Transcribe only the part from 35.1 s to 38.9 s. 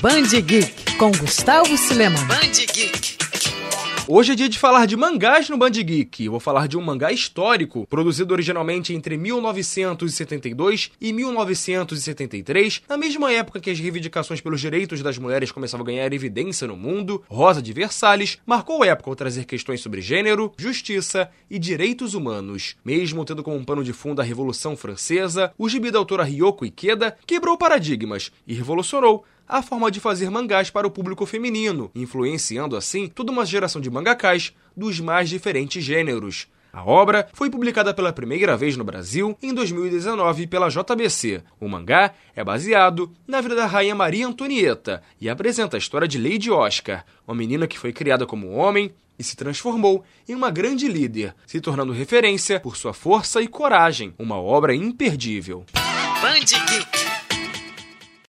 diferentes gêneros. A obra foi publicada pela primeira vez no